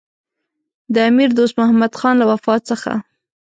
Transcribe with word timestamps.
د 0.93 0.95
امیر 1.09 1.29
دوست 1.37 1.55
محمدخان 1.61 2.13
له 2.17 2.25
وفات 2.31 2.61
څخه. 2.71 2.91